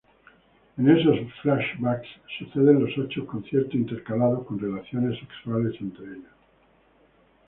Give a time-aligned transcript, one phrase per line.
[0.79, 2.07] En esos flashbacks
[2.39, 6.33] suceden los ocho conciertos intercalados con relaciones sexuales entre ellos.